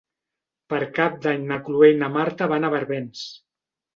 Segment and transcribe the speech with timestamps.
[0.73, 3.21] Per Cap d'Any na Cloè i na Marta van a Barbens.